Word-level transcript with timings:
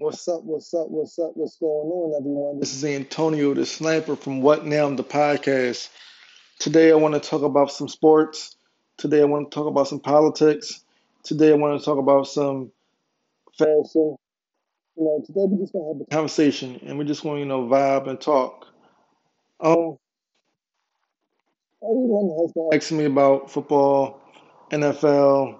What's 0.00 0.28
up? 0.28 0.44
What's 0.44 0.72
up? 0.74 0.88
What's 0.90 1.18
up? 1.18 1.32
What's 1.34 1.56
going 1.56 1.88
on, 1.90 2.20
everyone? 2.20 2.60
This 2.60 2.72
is 2.72 2.84
Antonio 2.84 3.52
the 3.52 3.66
Sniper 3.66 4.14
from 4.14 4.42
What 4.42 4.64
Now, 4.64 4.88
the 4.94 5.02
podcast. 5.02 5.88
Today, 6.60 6.92
I 6.92 6.94
want 6.94 7.20
to 7.20 7.20
talk 7.20 7.42
about 7.42 7.72
some 7.72 7.88
sports. 7.88 8.54
Today, 8.96 9.22
I 9.22 9.24
want 9.24 9.50
to 9.50 9.54
talk 9.56 9.66
about 9.66 9.88
some 9.88 9.98
politics. 9.98 10.84
Today, 11.24 11.50
I 11.50 11.54
want 11.56 11.80
to 11.80 11.84
talk 11.84 11.98
about 11.98 12.28
some 12.28 12.70
fashion. 13.58 13.74
You 13.94 14.18
know, 14.98 15.24
today 15.26 15.46
we 15.50 15.58
just 15.58 15.72
gonna 15.72 15.92
have 15.92 16.00
a 16.00 16.14
conversation, 16.14 16.78
and 16.86 16.96
we 16.96 17.04
just 17.04 17.24
want 17.24 17.40
you 17.40 17.46
know, 17.46 17.62
vibe 17.66 18.08
and 18.08 18.20
talk. 18.20 18.68
Um, 19.58 19.98
everyone 21.82 22.38
has 22.40 22.52
been 22.52 22.70
asking 22.72 22.98
me 22.98 23.06
about 23.06 23.50
football, 23.50 24.20
NFL, 24.70 25.58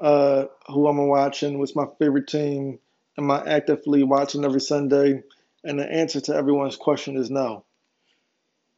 uh, 0.00 0.44
who 0.68 0.86
I'm 0.86 0.98
watching, 1.08 1.58
what's 1.58 1.74
my 1.74 1.86
favorite 1.98 2.28
team, 2.28 2.78
am 3.18 3.30
I 3.30 3.44
actively 3.44 4.02
watching 4.02 4.44
every 4.44 4.60
Sunday? 4.60 5.22
And 5.62 5.78
the 5.78 5.90
answer 5.90 6.20
to 6.22 6.34
everyone's 6.34 6.76
question 6.76 7.16
is 7.16 7.30
no. 7.30 7.64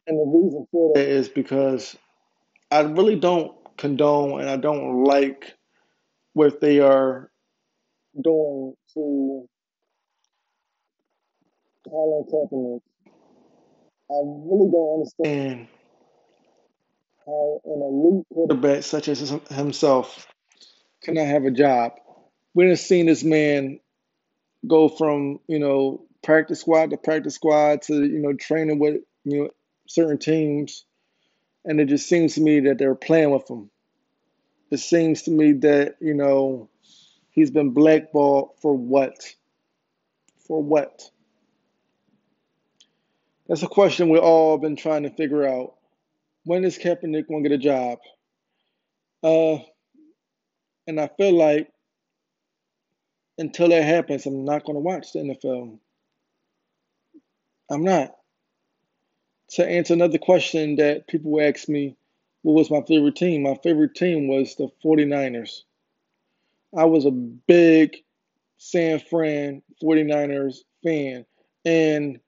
And 0.07 0.17
the 0.17 0.23
reason 0.23 0.67
for 0.71 0.93
that 0.95 1.07
is 1.07 1.27
because 1.27 1.97
I 2.71 2.81
really 2.81 3.19
don't 3.19 3.53
condone 3.77 4.39
and 4.39 4.49
I 4.49 4.57
don't 4.57 5.03
like 5.03 5.53
what 6.33 6.61
they 6.61 6.79
are 6.79 7.29
doing 8.21 8.73
to 8.93 9.49
Colin 11.89 12.23
Kaepernick. 12.31 12.81
I 14.09 14.19
really 14.23 14.71
don't 14.71 14.93
understand 14.93 15.67
how 17.25 17.61
an 17.65 17.81
elite 17.81 18.25
quarterback 18.33 18.83
such 18.83 19.09
as 19.09 19.33
himself 19.49 20.27
cannot 21.03 21.27
have 21.27 21.43
a 21.43 21.51
job. 21.51 21.93
We 22.53 22.69
have 22.69 22.79
seen 22.79 23.07
this 23.07 23.23
man 23.23 23.79
go 24.65 24.89
from 24.89 25.39
you 25.47 25.59
know 25.59 26.05
practice 26.23 26.61
squad 26.61 26.89
to 26.89 26.97
practice 26.97 27.35
squad 27.35 27.81
to 27.83 27.93
you 27.93 28.19
know 28.19 28.33
training 28.33 28.79
with 28.79 29.01
you 29.23 29.43
know 29.43 29.49
certain 29.87 30.17
teams, 30.17 30.85
and 31.65 31.79
it 31.79 31.85
just 31.85 32.07
seems 32.07 32.35
to 32.35 32.41
me 32.41 32.61
that 32.61 32.77
they're 32.77 32.95
playing 32.95 33.31
with 33.31 33.49
him. 33.49 33.69
It 34.71 34.79
seems 34.79 35.23
to 35.23 35.31
me 35.31 35.53
that 35.53 35.95
you 35.99 36.13
know 36.13 36.69
he's 37.31 37.51
been 37.51 37.71
blackballed 37.71 38.51
for 38.61 38.75
what? 38.75 39.33
For 40.47 40.61
what? 40.61 41.09
That's 43.47 43.63
a 43.63 43.67
question 43.67 44.09
we've 44.09 44.21
all 44.21 44.57
been 44.57 44.75
trying 44.75 45.03
to 45.03 45.09
figure 45.09 45.47
out. 45.47 45.75
When 46.43 46.63
is 46.65 46.77
Kaepernick 46.77 47.27
going 47.27 47.43
to 47.43 47.49
get 47.49 47.55
a 47.55 47.57
job? 47.57 47.99
Uh, 49.23 49.63
and 50.85 50.99
I 50.99 51.09
feel 51.17 51.33
like 51.33 51.69
until 53.37 53.69
that 53.69 53.83
happens, 53.83 54.25
I'm 54.25 54.45
not 54.45 54.65
going 54.65 54.75
to 54.75 54.81
watch 54.81 55.13
the 55.13 55.19
NFL. 55.19 55.79
I'm 57.69 57.83
not. 57.83 58.15
To 59.51 59.65
answer 59.65 59.93
another 59.93 60.17
question 60.17 60.77
that 60.77 61.07
people 61.07 61.39
ask 61.41 61.69
me, 61.69 61.95
what 62.41 62.53
was 62.53 62.71
my 62.71 62.81
favorite 62.81 63.15
team? 63.15 63.43
My 63.43 63.55
favorite 63.63 63.95
team 63.95 64.27
was 64.27 64.55
the 64.55 64.69
49ers. 64.83 65.61
I 66.77 66.85
was 66.85 67.05
a 67.05 67.11
big 67.11 67.97
San 68.57 68.99
Fran 68.99 69.61
49ers 69.81 70.57
fan. 70.83 71.25
And 71.65 72.19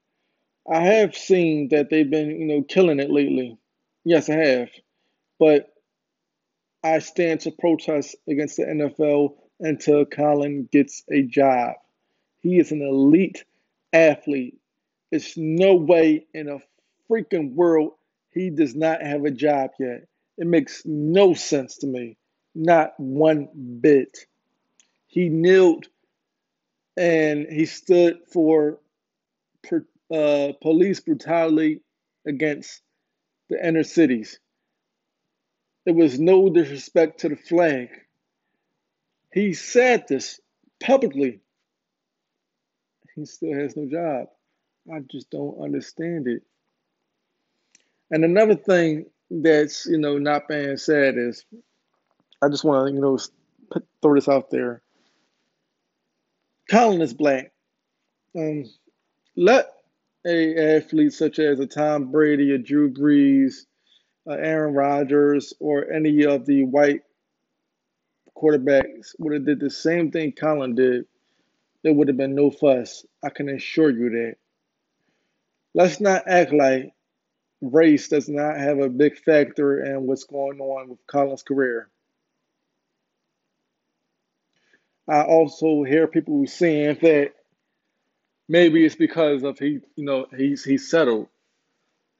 I 0.69 0.81
have 0.81 1.15
seen 1.15 1.69
that 1.69 1.89
they've 1.89 2.09
been, 2.09 2.29
you 2.29 2.45
know, 2.45 2.63
killing 2.63 2.99
it 2.99 3.09
lately. 3.09 3.57
Yes, 4.03 4.29
I 4.29 4.35
have. 4.35 4.69
But 5.39 5.73
I 6.83 6.99
stand 6.99 7.41
to 7.41 7.51
protest 7.51 8.15
against 8.27 8.57
the 8.57 8.63
NFL 8.63 9.35
until 9.59 10.05
Colin 10.05 10.67
gets 10.71 11.03
a 11.11 11.23
job. 11.23 11.75
He 12.39 12.59
is 12.59 12.71
an 12.71 12.81
elite 12.81 13.43
athlete. 13.93 14.57
It's 15.11 15.37
no 15.37 15.75
way 15.75 16.27
in 16.33 16.49
a 16.49 16.59
freaking 17.09 17.53
world 17.53 17.93
he 18.31 18.49
does 18.49 18.75
not 18.75 19.01
have 19.01 19.25
a 19.25 19.31
job 19.31 19.71
yet. 19.79 20.07
It 20.37 20.47
makes 20.47 20.83
no 20.85 21.33
sense 21.33 21.77
to 21.79 21.87
me. 21.87 22.17
Not 22.55 22.93
one 22.99 23.49
bit. 23.81 24.17
He 25.07 25.29
kneeled 25.29 25.87
and 26.97 27.47
he 27.47 27.65
stood 27.65 28.19
for 28.31 28.79
uh, 30.13 30.53
police 30.61 30.99
brutality 30.99 31.81
against 32.25 32.81
the 33.49 33.65
inner 33.65 33.83
cities. 33.83 34.39
There 35.85 35.93
was 35.93 36.19
no 36.19 36.49
disrespect 36.49 37.21
to 37.21 37.29
the 37.29 37.35
flag. 37.35 37.89
He 39.31 39.53
said 39.53 40.07
this 40.07 40.39
publicly. 40.79 41.39
He 43.15 43.25
still 43.25 43.53
has 43.53 43.75
no 43.75 43.87
job. 43.89 44.27
I 44.91 44.99
just 45.01 45.29
don't 45.29 45.61
understand 45.61 46.27
it. 46.27 46.43
And 48.11 48.23
another 48.23 48.55
thing 48.55 49.05
that's 49.29 49.85
you 49.85 49.99
know 49.99 50.17
not 50.17 50.47
being 50.47 50.77
said 50.77 51.15
is, 51.17 51.45
I 52.41 52.49
just 52.49 52.63
want 52.63 52.87
to 52.87 52.93
you 52.93 53.01
know 53.01 53.19
put, 53.69 53.85
throw 54.01 54.15
this 54.15 54.27
out 54.27 54.49
there. 54.49 54.81
Colin 56.69 57.01
is 57.01 57.13
black. 57.13 57.51
Um, 58.35 58.65
let 59.35 59.73
a 60.25 60.75
athlete 60.77 61.13
such 61.13 61.39
as 61.39 61.59
a 61.59 61.67
Tom 61.67 62.11
Brady, 62.11 62.53
a 62.53 62.57
Drew 62.57 62.91
Brees, 62.91 63.65
uh, 64.27 64.33
Aaron 64.33 64.73
Rodgers, 64.73 65.53
or 65.59 65.91
any 65.91 66.25
of 66.25 66.45
the 66.45 66.63
white 66.63 67.01
quarterbacks 68.39 69.15
would 69.19 69.33
have 69.33 69.45
did 69.45 69.59
the 69.59 69.69
same 69.69 70.11
thing 70.11 70.31
Colin 70.31 70.75
did, 70.75 71.05
there 71.83 71.93
would 71.93 72.07
have 72.07 72.17
been 72.17 72.35
no 72.35 72.51
fuss. 72.51 73.05
I 73.23 73.29
can 73.29 73.49
assure 73.49 73.89
you 73.89 74.09
that. 74.09 74.35
Let's 75.73 75.99
not 75.99 76.27
act 76.27 76.51
like 76.51 76.93
race 77.61 78.07
does 78.07 78.29
not 78.29 78.57
have 78.57 78.79
a 78.79 78.89
big 78.89 79.17
factor 79.17 79.83
in 79.83 80.07
what's 80.07 80.23
going 80.23 80.59
on 80.59 80.89
with 80.89 80.99
Colin's 81.07 81.43
career. 81.43 81.89
I 85.07 85.23
also 85.23 85.83
hear 85.83 86.07
people 86.07 86.45
saying 86.47 86.97
that 87.01 87.33
maybe 88.47 88.85
it's 88.85 88.95
because 88.95 89.43
of 89.43 89.57
he, 89.57 89.79
you 89.95 90.05
know, 90.05 90.27
he's 90.35 90.63
he's 90.63 90.89
settled. 90.89 91.27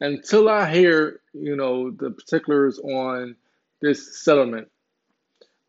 Until 0.02 0.50
I 0.50 0.72
hear, 0.72 1.20
you 1.34 1.56
know, 1.56 1.92
the 1.92 2.12
particulars 2.12 2.80
on 2.80 3.36
this 3.82 4.22
settlement, 4.24 4.70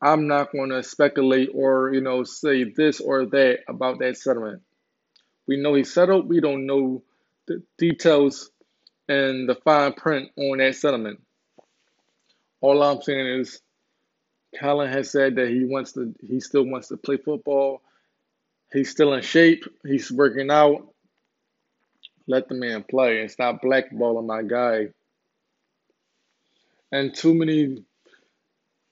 I'm 0.02 0.26
not 0.28 0.52
going 0.52 0.70
to 0.70 0.82
speculate 0.82 1.50
or, 1.54 1.92
you 1.92 2.00
know, 2.00 2.24
say 2.24 2.64
this 2.64 3.00
or 3.00 3.26
that 3.26 3.60
about 3.68 3.98
that 3.98 4.16
settlement. 4.16 4.62
We 5.46 5.56
know 5.56 5.74
he 5.74 5.84
settled. 5.84 6.28
We 6.28 6.40
don't 6.40 6.66
know 6.66 7.02
the 7.46 7.62
details 7.76 8.50
and 9.08 9.48
the 9.48 9.56
fine 9.56 9.92
print 9.92 10.30
on 10.36 10.58
that 10.58 10.76
settlement. 10.76 11.20
All 12.60 12.82
I'm 12.82 13.02
saying 13.02 13.40
is 13.40 13.60
Colin 14.58 14.90
has 14.90 15.10
said 15.10 15.36
that 15.36 15.48
he 15.48 15.64
wants 15.64 15.92
to 15.92 16.14
he 16.20 16.40
still 16.40 16.64
wants 16.64 16.88
to 16.88 16.96
play 16.96 17.16
football. 17.16 17.82
He's 18.72 18.90
still 18.90 19.14
in 19.14 19.22
shape. 19.22 19.64
He's 19.84 20.10
working 20.10 20.50
out. 20.50 20.94
Let 22.26 22.48
the 22.48 22.54
man 22.54 22.84
play 22.88 23.20
and 23.20 23.30
stop 23.30 23.62
blackballing 23.62 24.26
my 24.26 24.42
guy. 24.42 24.88
And 26.92 27.14
too 27.14 27.34
many 27.34 27.84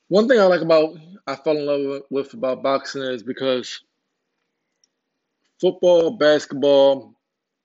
one 0.09 0.27
thing 0.27 0.41
I 0.41 0.45
like 0.45 0.63
about 0.63 0.97
I 1.27 1.37
fell 1.37 1.57
in 1.57 1.67
love 1.67 2.03
with 2.11 2.33
about 2.33 2.63
boxing 2.63 3.03
is 3.03 3.23
because 3.23 3.83
football, 5.61 6.13
basketball, 6.13 7.15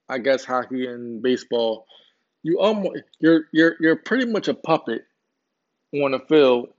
I 0.10 0.18
guess 0.18 0.44
hockey 0.44 0.86
and 0.86 1.22
baseball, 1.22 1.86
you 2.44 2.60
almost 2.60 3.04
you're 3.20 3.46
you're 3.52 3.76
you're 3.80 3.96
pretty 3.96 4.26
much 4.26 4.50
a 4.50 4.54
puppet 4.54 5.06
on 5.94 6.12
the 6.12 6.20
field 6.20 6.70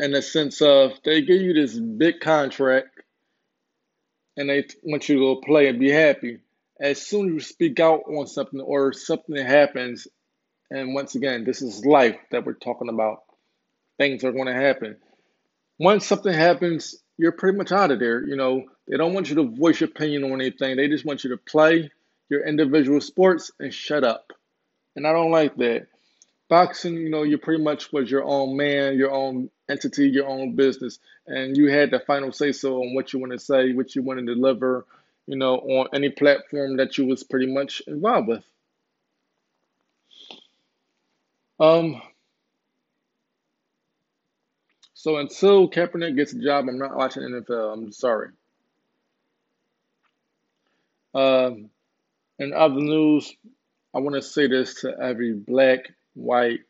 in 0.00 0.12
the 0.12 0.22
sense 0.22 0.60
of 0.62 0.92
they 1.04 1.22
give 1.22 1.40
you 1.40 1.52
this 1.52 1.78
big 1.78 2.20
contract 2.20 3.02
and 4.36 4.48
they 4.48 4.66
want 4.82 5.08
you 5.08 5.16
to 5.16 5.20
go 5.20 5.40
play 5.40 5.68
and 5.68 5.78
be 5.78 5.90
happy. 5.90 6.38
As 6.80 7.00
soon 7.00 7.28
as 7.28 7.32
you 7.34 7.40
speak 7.40 7.78
out 7.78 8.04
on 8.08 8.26
something 8.26 8.60
or 8.60 8.92
something 8.94 9.36
happens, 9.36 10.08
and 10.70 10.94
once 10.94 11.14
again, 11.14 11.44
this 11.44 11.62
is 11.62 11.84
life 11.84 12.16
that 12.30 12.46
we're 12.46 12.54
talking 12.54 12.88
about 12.88 13.22
things 14.00 14.24
are 14.24 14.32
going 14.32 14.46
to 14.46 14.54
happen. 14.54 14.96
Once 15.78 16.06
something 16.06 16.32
happens, 16.32 16.96
you're 17.18 17.32
pretty 17.32 17.58
much 17.58 17.70
out 17.70 17.90
of 17.90 17.98
there. 17.98 18.26
You 18.26 18.34
know, 18.34 18.64
they 18.88 18.96
don't 18.96 19.12
want 19.12 19.28
you 19.28 19.36
to 19.36 19.54
voice 19.54 19.78
your 19.78 19.90
opinion 19.90 20.24
on 20.24 20.40
anything. 20.40 20.76
They 20.76 20.88
just 20.88 21.04
want 21.04 21.22
you 21.22 21.30
to 21.30 21.36
play 21.36 21.90
your 22.30 22.46
individual 22.46 23.02
sports 23.02 23.50
and 23.60 23.74
shut 23.74 24.02
up. 24.02 24.32
And 24.96 25.06
I 25.06 25.12
don't 25.12 25.30
like 25.30 25.54
that. 25.56 25.88
Boxing, 26.48 26.94
you 26.94 27.10
know, 27.10 27.24
you 27.24 27.36
pretty 27.36 27.62
much 27.62 27.92
was 27.92 28.10
your 28.10 28.24
own 28.24 28.56
man, 28.56 28.96
your 28.96 29.12
own 29.12 29.50
entity, 29.68 30.08
your 30.08 30.26
own 30.26 30.56
business, 30.56 30.98
and 31.26 31.54
you 31.54 31.70
had 31.70 31.90
the 31.90 32.00
final 32.00 32.32
say 32.32 32.52
so 32.52 32.76
on 32.78 32.94
what 32.94 33.12
you 33.12 33.18
want 33.18 33.32
to 33.32 33.38
say, 33.38 33.72
what 33.72 33.94
you 33.94 34.02
want 34.02 34.18
to 34.18 34.34
deliver, 34.34 34.86
you 35.26 35.36
know, 35.36 35.56
on 35.56 35.88
any 35.92 36.08
platform 36.08 36.78
that 36.78 36.96
you 36.96 37.04
was 37.04 37.22
pretty 37.22 37.52
much 37.52 37.82
involved 37.86 38.28
with. 38.28 38.44
Um, 41.60 42.00
so 45.00 45.16
until 45.16 45.66
Kaepernick 45.66 46.14
gets 46.14 46.34
a 46.34 46.38
job, 46.38 46.66
I'm 46.68 46.76
not 46.76 46.94
watching 46.94 47.22
NFL. 47.22 47.72
I'm 47.72 47.90
sorry. 47.90 48.28
Um, 51.14 51.70
in 52.38 52.52
other 52.52 52.74
news, 52.74 53.34
I 53.94 54.00
want 54.00 54.16
to 54.16 54.20
say 54.20 54.46
this 54.46 54.82
to 54.82 54.94
every 55.00 55.32
black, 55.32 55.90
white, 56.12 56.60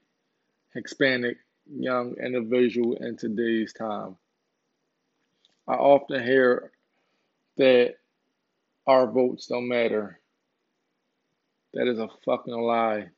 Hispanic, 0.74 1.38
young 1.68 2.14
individual 2.24 2.94
in 2.98 3.16
today's 3.16 3.72
time. 3.72 4.16
I 5.66 5.74
often 5.74 6.22
hear 6.22 6.70
that 7.56 7.96
our 8.86 9.10
votes 9.10 9.48
don't 9.48 9.66
matter. 9.66 10.20
That 11.74 11.88
is 11.88 11.98
a 11.98 12.08
fucking 12.24 12.54
lie. 12.54 13.08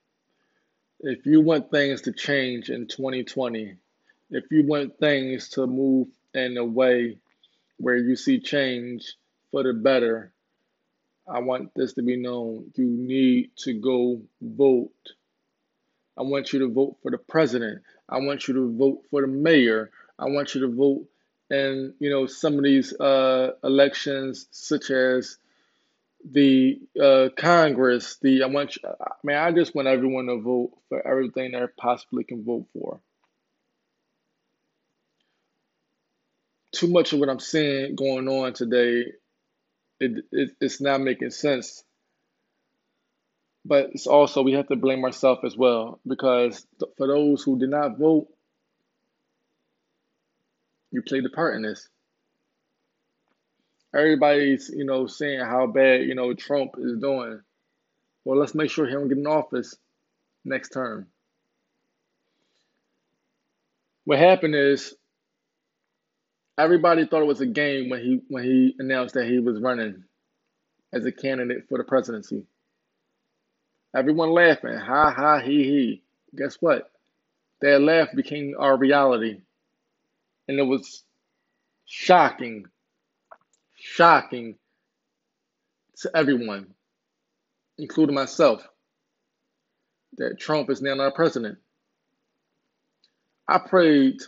If 1.00 1.26
you 1.26 1.42
want 1.42 1.70
things 1.70 2.00
to 2.02 2.12
change 2.12 2.70
in 2.70 2.86
2020, 2.86 3.76
if 4.32 4.44
you 4.50 4.66
want 4.66 4.98
things 4.98 5.50
to 5.50 5.66
move 5.66 6.08
in 6.34 6.56
a 6.56 6.64
way 6.64 7.18
where 7.76 7.96
you 7.96 8.16
see 8.16 8.40
change 8.40 9.14
for 9.50 9.62
the 9.62 9.74
better, 9.74 10.32
I 11.28 11.40
want 11.40 11.74
this 11.76 11.92
to 11.94 12.02
be 12.02 12.16
known. 12.16 12.72
You 12.74 12.86
need 12.86 13.50
to 13.58 13.74
go 13.74 14.22
vote. 14.40 14.90
I 16.18 16.22
want 16.22 16.52
you 16.52 16.60
to 16.60 16.72
vote 16.72 16.96
for 17.02 17.10
the 17.10 17.18
president. 17.18 17.82
I 18.08 18.18
want 18.18 18.48
you 18.48 18.54
to 18.54 18.76
vote 18.76 19.02
for 19.10 19.20
the 19.20 19.26
mayor. 19.26 19.90
I 20.18 20.26
want 20.26 20.54
you 20.54 20.62
to 20.62 20.74
vote 20.74 21.06
in, 21.50 21.94
you 21.98 22.10
know, 22.10 22.26
some 22.26 22.56
of 22.56 22.64
these 22.64 22.98
uh, 22.98 23.52
elections, 23.62 24.46
such 24.50 24.90
as 24.90 25.36
the 26.24 26.80
uh, 27.00 27.28
Congress. 27.36 28.16
The 28.22 28.44
I 28.44 28.46
want, 28.46 28.76
you, 28.76 28.88
I 28.88 29.12
mean, 29.24 29.36
I 29.36 29.52
just 29.52 29.74
want 29.74 29.88
everyone 29.88 30.26
to 30.26 30.40
vote 30.40 30.72
for 30.88 31.06
everything 31.06 31.52
they 31.52 31.62
possibly 31.76 32.24
can 32.24 32.44
vote 32.44 32.66
for. 32.72 33.00
Too 36.72 36.88
much 36.88 37.12
of 37.12 37.20
what 37.20 37.28
I'm 37.30 37.40
seeing 37.40 37.96
going 37.96 38.28
on 38.28 38.52
today, 38.54 39.12
it, 40.00 40.24
it 40.32 40.56
it's 40.60 40.80
not 40.80 41.00
making 41.00 41.30
sense 41.30 41.84
but 43.64 43.90
it's 43.92 44.06
also 44.06 44.42
we 44.42 44.52
have 44.54 44.68
to 44.68 44.76
blame 44.76 45.04
ourselves 45.04 45.42
as 45.44 45.56
well 45.56 46.00
because 46.06 46.66
th- 46.80 46.92
for 46.96 47.06
those 47.06 47.42
who 47.42 47.58
did 47.58 47.70
not 47.70 47.98
vote, 47.98 48.28
you 50.90 51.02
played 51.02 51.24
a 51.24 51.30
part 51.30 51.56
in 51.56 51.62
this. 51.62 51.88
Everybody's 53.94 54.70
you 54.70 54.84
know 54.84 55.06
saying 55.06 55.40
how 55.40 55.66
bad 55.66 56.02
you 56.02 56.14
know 56.14 56.34
Trump 56.34 56.74
is 56.78 56.98
doing. 56.98 57.40
Well, 58.24 58.38
let's 58.38 58.54
make 58.54 58.70
sure 58.70 58.86
he 58.86 58.92
don't 58.92 59.08
get 59.08 59.18
in 59.18 59.26
office 59.26 59.76
next 60.44 60.70
term. 60.70 61.08
What 64.04 64.18
happened 64.18 64.54
is 64.54 64.94
everybody 66.58 67.06
thought 67.06 67.22
it 67.22 67.26
was 67.26 67.40
a 67.40 67.46
game 67.46 67.90
when 67.90 68.00
he 68.00 68.20
when 68.28 68.44
he 68.44 68.74
announced 68.78 69.14
that 69.14 69.26
he 69.26 69.38
was 69.38 69.60
running 69.60 70.04
as 70.92 71.04
a 71.04 71.12
candidate 71.12 71.68
for 71.68 71.78
the 71.78 71.84
presidency. 71.84 72.44
Everyone 73.94 74.30
laughing, 74.30 74.76
ha 74.76 75.10
ha 75.10 75.40
he 75.40 75.64
he. 75.64 76.02
Guess 76.36 76.56
what? 76.60 76.90
That 77.60 77.80
laugh 77.80 78.08
became 78.14 78.54
our 78.58 78.76
reality. 78.76 79.40
And 80.48 80.58
it 80.58 80.64
was 80.64 81.04
shocking, 81.86 82.66
shocking 83.76 84.56
to 85.98 86.10
everyone, 86.14 86.74
including 87.78 88.14
myself, 88.14 88.66
that 90.16 90.38
Trump 90.40 90.70
is 90.70 90.82
now 90.82 90.98
our 90.98 91.12
president. 91.12 91.58
I 93.48 93.58
prayed 93.58 94.20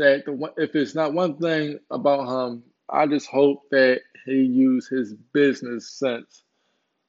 that 0.00 0.24
the, 0.24 0.52
if 0.56 0.74
it's 0.74 0.94
not 0.94 1.12
one 1.12 1.36
thing 1.36 1.78
about 1.90 2.26
him, 2.26 2.62
I 2.88 3.06
just 3.06 3.26
hope 3.26 3.68
that 3.70 4.00
he 4.24 4.32
used 4.32 4.88
his 4.88 5.14
business 5.32 5.90
sense 5.90 6.42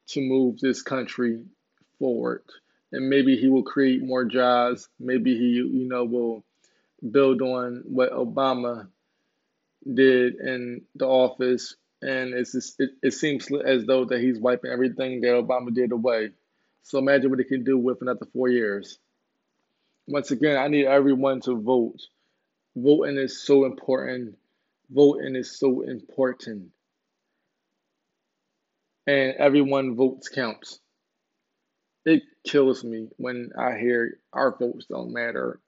to 0.08 0.22
move 0.22 0.60
this 0.60 0.82
country 0.82 1.42
forward. 1.98 2.44
And 2.92 3.10
maybe 3.10 3.38
he 3.38 3.48
will 3.48 3.64
create 3.64 4.04
more 4.04 4.26
jobs. 4.26 4.90
Maybe 5.00 5.38
he, 5.38 5.46
you 5.46 5.88
know, 5.88 6.04
will 6.04 6.44
build 7.10 7.42
on 7.42 7.84
what 7.86 8.12
Obama 8.12 8.90
did 9.92 10.36
in 10.36 10.82
the 10.96 11.06
office. 11.06 11.76
And 12.02 12.34
it's 12.34 12.52
just, 12.52 12.78
it, 12.80 12.90
it 13.02 13.12
seems 13.12 13.48
as 13.66 13.86
though 13.86 14.04
that 14.04 14.20
he's 14.20 14.38
wiping 14.38 14.72
everything 14.72 15.22
that 15.22 15.30
Obama 15.30 15.74
did 15.74 15.94
away. 15.94 16.32
So 16.84 17.00
imagine 17.00 17.30
what 17.30 17.40
he 17.40 17.46
can 17.46 17.64
do 17.64 17.78
with 17.78 18.02
another 18.02 18.26
four 18.34 18.50
years. 18.50 19.00
Once 20.08 20.32
again, 20.32 20.58
I 20.58 20.68
need 20.68 20.88
everyone 20.88 21.40
to 21.42 21.56
vote. 21.56 22.02
Voting 22.76 23.18
is 23.18 23.44
so 23.44 23.66
important. 23.66 24.38
Voting 24.92 25.36
is 25.36 25.58
so 25.60 25.82
important 25.82 26.70
and 29.08 29.36
everyone 29.38 29.96
votes 29.96 30.30
counts. 30.30 30.80
It 32.06 32.24
kills 32.48 32.84
me 32.84 33.10
when 33.18 33.52
I 33.58 33.78
hear 33.78 34.20
our 34.34 34.58
votes 34.58 34.86
don't 34.90 35.14
matter. 35.14 35.60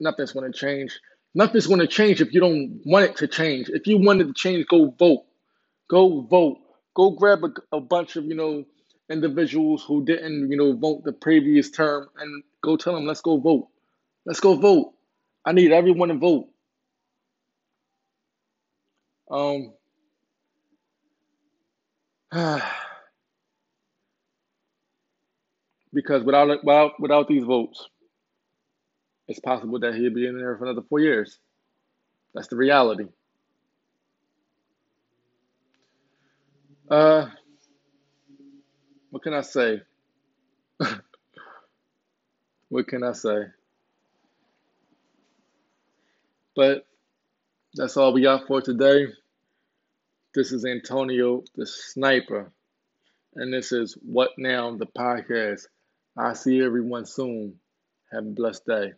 Nothing's 0.00 0.32
going 0.32 0.50
to 0.50 0.58
change. 0.58 0.98
Nothing's 1.34 1.66
going 1.66 1.80
to 1.80 1.86
change 1.86 2.20
if 2.20 2.32
you 2.32 2.40
don't 2.40 2.80
want 2.84 3.06
it 3.06 3.16
to 3.18 3.28
change. 3.28 3.68
If 3.70 3.86
you 3.86 3.98
want 3.98 4.20
it 4.20 4.26
to 4.26 4.34
change, 4.34 4.66
go 4.66 4.90
vote. 4.98 5.24
Go 5.90 6.22
vote. 6.22 6.58
Go 6.94 7.10
grab 7.10 7.40
a, 7.44 7.76
a 7.76 7.80
bunch 7.80 8.16
of, 8.16 8.24
you 8.24 8.34
know, 8.34 8.64
individuals 9.10 9.84
who 9.86 10.04
didn't, 10.04 10.50
you 10.50 10.56
know, 10.56 10.74
vote 10.76 11.04
the 11.04 11.12
previous 11.12 11.70
term 11.70 12.08
and 12.18 12.42
go 12.62 12.76
tell 12.76 12.94
them, 12.94 13.06
let's 13.06 13.20
go 13.20 13.38
vote. 13.38 13.68
Let's 14.26 14.40
go 14.40 14.56
vote. 14.56 14.94
I 15.44 15.52
need 15.52 15.72
everyone 15.72 16.08
to 16.08 16.14
vote. 16.14 16.48
Um, 19.30 19.72
because 25.92 26.22
without 26.22 26.64
without 26.64 26.92
without 27.00 27.28
these 27.28 27.44
votes, 27.44 27.88
it's 29.28 29.40
possible 29.40 29.78
that 29.80 29.94
he'll 29.94 30.14
be 30.14 30.26
in 30.26 30.38
there 30.38 30.56
for 30.56 30.64
another 30.64 30.86
four 30.88 31.00
years. 31.00 31.38
That's 32.34 32.48
the 32.48 32.56
reality. 32.56 33.06
Uh, 36.90 37.26
what 39.10 39.22
can 39.22 39.34
I 39.34 39.40
say? 39.42 39.80
what 42.68 42.86
can 42.86 43.02
I 43.02 43.12
say? 43.12 43.44
But 46.54 46.86
that's 47.74 47.96
all 47.96 48.12
we 48.12 48.22
got 48.22 48.46
for 48.46 48.60
today. 48.60 49.06
This 50.34 50.52
is 50.52 50.64
Antonio 50.66 51.44
the 51.56 51.66
Sniper, 51.66 52.52
and 53.34 53.52
this 53.52 53.72
is 53.72 53.94
What 54.02 54.30
Now, 54.38 54.76
the 54.76 54.86
podcast. 54.86 55.62
I'll 56.16 56.34
see 56.34 56.62
everyone 56.62 57.06
soon. 57.06 57.58
Have 58.12 58.26
a 58.26 58.30
blessed 58.30 58.66
day. 58.66 58.92